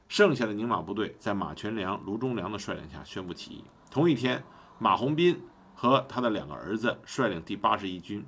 [0.08, 3.64] 剩下的宁马部队在马全良、卢忠良的率领下宣布起义。
[3.90, 4.44] 同一天，
[4.80, 5.42] 马鸿宾
[5.76, 8.26] 和他的两个儿子率领第八十一军。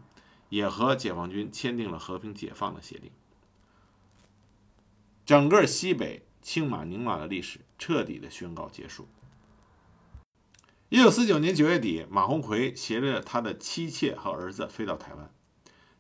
[0.50, 3.12] 也和解放军签订了和平解放的协定，
[5.24, 9.08] 整个西北青马宁马的历史彻底的宣告结束。
[10.90, 15.32] 一九四九年九月底，马鸿逵携着他的妻妾和儿子飞到台湾。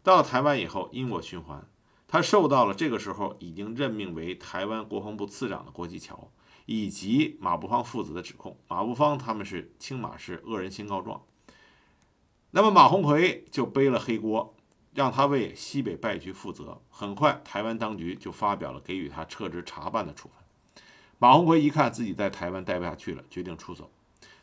[0.01, 1.63] 到台湾以后，因果循环，
[2.07, 6.31] 他受到了这个时候已经任命为台湾国防部次长的郭继桥
[6.65, 8.57] 以及马步芳父子的指控。
[8.67, 11.21] 马步芳他们是青马是恶人先告状。
[12.49, 14.55] 那么马鸿逵就背了黑锅，
[14.95, 16.81] 让他为西北败局负责。
[16.89, 20.83] 很快，台湾当局就发表了给予他撤职查办的处分。
[21.19, 23.91] 马鸿逵一看自己在台湾待不下去了，决定出走。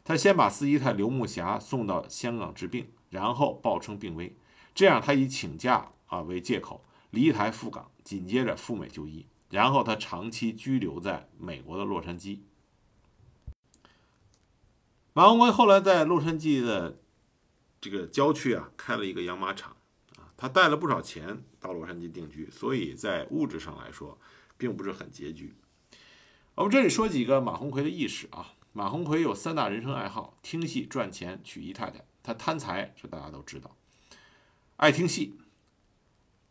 [0.06, 4.36] 他先把四姨太刘木霞送到香港治病，然后报称病危。
[4.72, 9.26] 这样，他以请假啊为借口离台赴港，紧接着赴美就医。
[9.50, 12.38] 然后他长期居留在美国的洛杉矶。
[15.12, 17.00] 马鸿逵后来在洛杉矶的。
[17.78, 19.76] 这个郊区啊，开了一个养马场，
[20.16, 24.18] 啊，他带了不少钱到洛杉矶定居，所以在物质上来说，
[24.56, 25.54] 并不是很拮据。
[26.56, 28.55] 我们这里说几个马鸿逵的轶事啊。
[28.76, 32.04] 马鸿逵有三大人生爱好：听戏、赚钱、娶姨太太。
[32.22, 33.74] 他贪财，这大家都知道。
[34.76, 35.38] 爱听戏，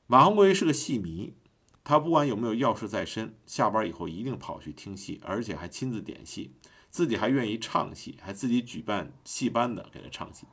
[0.08, 1.36] 马鸿逵是个戏迷，
[1.84, 6.56] 他不管有没有要事在身，下班以后一定跑去听戏，而且还亲自点戏，
[6.90, 10.48] 自己还愿意唱戏，还自己举办戏班的给他唱戏。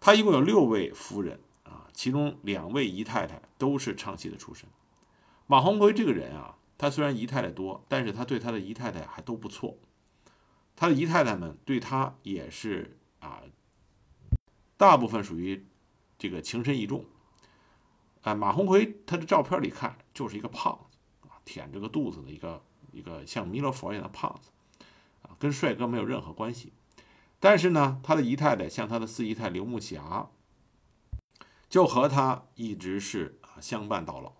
[0.00, 4.68] 他一共有六位夫人啊，其中两位姨太太都是唱戏的出身。
[5.46, 9.78] 马鸿逵这个人啊，他虽然姨太太多，但是他对他的姨太太还都不错。
[10.78, 13.42] 他的姨太太们对他也是啊，
[14.76, 15.66] 大部分属于
[16.16, 17.04] 这个情深意重。
[18.22, 22.62] 啊，马鸿逵他的照片里看就是一个胖子啊，腆着个肚子的一个
[22.92, 24.50] 一个像弥勒佛一样的胖子
[25.22, 26.72] 啊，跟帅哥没有任何关系。
[27.40, 30.30] 但是呢，他的姨太太像他的四姨太刘木霞，
[31.68, 34.32] 就和他一直是啊相伴到老。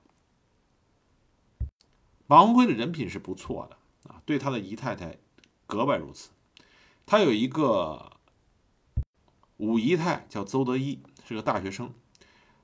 [2.29, 3.77] 马鸿逵的人品是不错的
[4.09, 5.19] 啊，对他的姨太太
[5.69, 6.31] 格外如此。
[7.07, 8.11] 他有一个
[9.59, 11.93] 五姨太叫邹德一，是个大学生。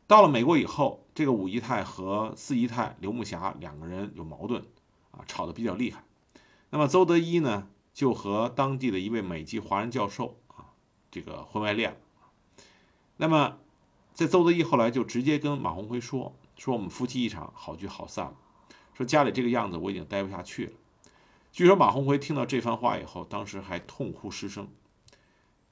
[0.09, 4.61] 到了美国以后，这个五姨太和四姨太刘木霞两个人有矛盾
[5.13, 6.03] 啊，吵得比较厉害。
[6.71, 7.69] 那么邹德一呢？
[7.93, 10.75] 就和当地的一位美籍华人教授啊，
[11.13, 11.97] 这个婚外恋了。
[13.19, 13.59] 那么
[14.13, 18.35] 这邹德义后来就直接跟马鸿逵说：“说我们夫妻一场，好聚好散了。
[18.95, 20.73] 说家里这个样子我已经待不下去了。”
[21.55, 24.69] 据说马鸿逵听到这番话以后，当时还痛哭失声。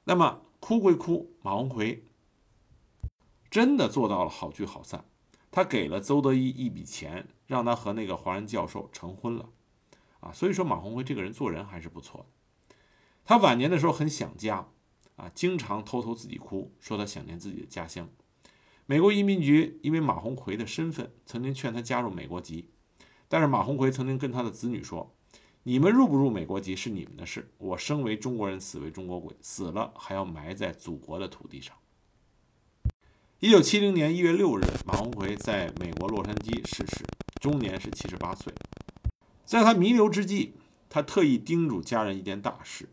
[0.04, 2.04] 那么哭归哭，马鸿逵
[3.50, 5.04] 真的做到了好聚好散。
[5.50, 9.48] 他给了邹德一一笔钱，让他和那个华人教授成婚了。
[10.20, 12.26] 啊，所以说马鸿逵这个人做人还是不错的。
[13.24, 14.68] 他晚年的时候很想家，
[15.16, 18.08] 啊，经常偷偷自己哭，说他想念自己的家乡。
[18.86, 22.70] 美国移民局因为马鸿逵的身份，曾经劝他加入美国籍，
[23.26, 25.16] 但是马鸿逵曾经跟他的子女说
[25.64, 31.76] ：“你们入不入美国籍是你们的事，我生为中国人，死为中国鬼，死了还要埋在祖国的土地上。”
[33.38, 37.04] 一九七零年一月六日，马鸿逵在美国洛杉矶逝世，
[37.40, 38.52] 终年是七十八岁。
[39.44, 40.52] 在他弥留之际，
[40.88, 42.88] 他特意叮嘱家人一件大事，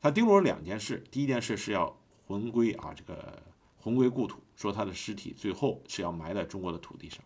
[0.00, 3.42] 他叮嘱了两件事：第一件事是要魂归啊，这个
[3.78, 4.40] 魂归故土。
[4.56, 7.22] 说他的尸体最后是要埋在中国的土地上。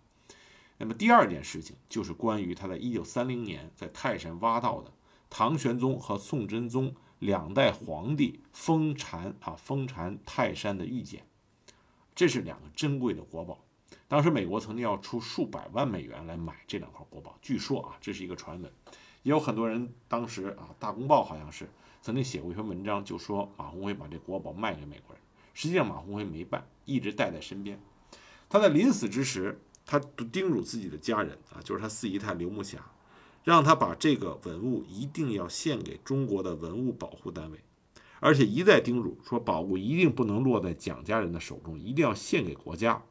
[0.79, 4.93] 那么第二件事情就是关于他在一九三零年在泰山挖到的
[5.29, 11.27] 唐玄宗和宋真宗两代皇帝封禅啊封禅泰山的玉简，
[12.15, 13.59] 这是两个珍贵的国宝。
[14.07, 17.37] 当时美国曾经要出数百万美元来买这两块国宝。
[17.43, 18.73] 据说啊，这是一个传闻，
[19.25, 21.69] 也有很多人当时啊，《大公报》好像是
[22.01, 25.21] 曾经写过一篇文章，就说马鸿逵把这国宝卖给美国人。
[25.53, 27.81] 实际上，马鸿逵没办，一直带在身边。
[28.49, 29.61] 他在临死之时，
[29.91, 32.79] 他叮嘱自己的家人啊，就是他四姨太刘木霞，
[33.43, 37.59] 让他把这个文物一定要献给中国的文物保护单位，
[38.21, 43.03] 而且一再叮嘱说，宝物一定不能落在蒋家人的手中，一定要献给国家。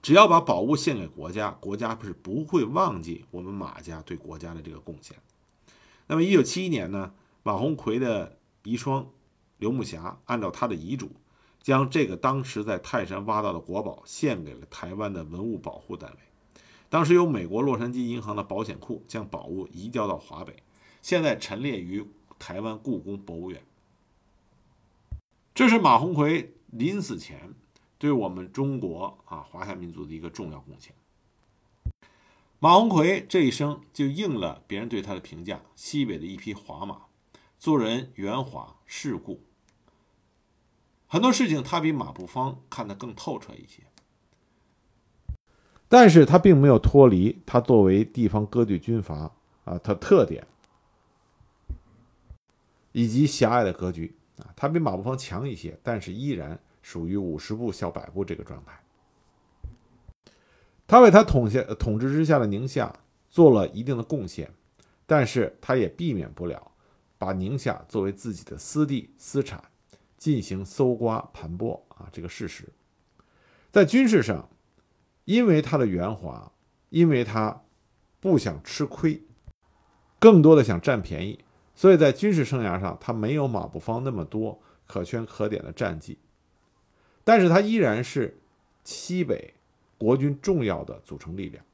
[0.00, 5.16] 只要把宝物献给国家，国家是不会忘记我们马家对国家的这个贡献。
[6.06, 9.06] 那么，一九七一年呢，马鸿逵的遗孀。
[9.58, 11.10] 刘木霞按照他的遗嘱，
[11.60, 16.16] 将这个当时在泰山挖到的国宝献给了台湾的文物保护单位。
[16.88, 20.56] 当时由美国洛杉矶银行的保险库将宝物移交到华北，
[21.02, 22.04] 现在陈列于
[22.38, 23.62] 台湾故宫博物院。
[25.54, 27.54] 这是马鸿逵临死前
[27.98, 30.94] 对我们中国啊华夏民族的一个重要贡献。
[32.58, 37.02] 马鸿逵这一生就应了别人对他的评价：西北的一匹华马，
[37.58, 39.42] 做人圆滑世故。
[41.12, 43.82] 很多事情他比马步芳看得更透彻一些，
[45.88, 49.32] 但是他并没有脱离他作为地方割据军阀
[49.64, 50.46] 啊，他特点
[52.92, 58.80] 以及狭隘的格局啊，他比马步芳强一些，但是依然属于五十步笑百步这个状态。
[60.86, 62.94] 他为他统下统治之下的宁夏
[63.28, 64.48] 做了一定的贡献，
[65.06, 66.70] 但是他也避免不了
[67.18, 69.60] 把宁夏作为自己的私地私产。
[70.20, 72.68] 进行搜刮盘剥啊，这个事实，
[73.72, 74.50] 在军事上，
[75.24, 76.52] 因为他的圆滑，
[76.90, 77.62] 因为他
[78.20, 79.22] 不想吃亏，
[80.18, 81.42] 更多的想占便宜，
[81.74, 86.18] 所以在军事生涯上，他没有马步芳那么多可圈可点的战绩，
[87.24, 88.38] 但是他依然是
[88.84, 89.54] 西北
[89.96, 91.64] 国军重要的组成力量。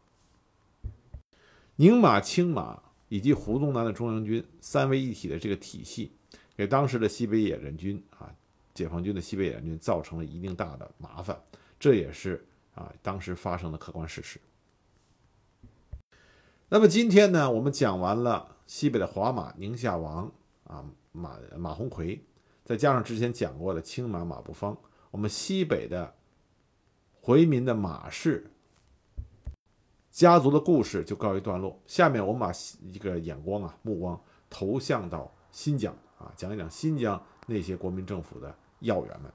[1.75, 6.13] 宁马、青马以及胡宗南的中央军三位一体的这个体系。
[6.57, 8.35] 给当时的西北野战军啊，
[8.73, 11.39] 解放军的西北野战军造成了一定大的麻烦，
[11.79, 12.43] 这也是
[12.75, 14.41] 啊当时发生的客观事实。
[16.69, 20.33] 那么今天呢，我们讲完了西北的华马宁夏王
[20.65, 22.21] 啊马马鸿逵，
[22.65, 24.77] 再加上之前讲过的青马马步芳，
[25.11, 26.15] 我们西北的
[27.21, 28.51] 回民的马氏
[30.11, 31.79] 家族的故事就告一段落。
[31.87, 32.51] 下面我们把
[32.81, 35.95] 一个眼光啊目光投向到新疆。
[36.19, 39.31] 啊，讲一讲新疆那些国民政府的要员们。